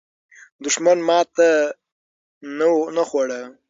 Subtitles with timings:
[0.63, 1.47] دښمن ماته
[2.95, 3.41] نه خوړه.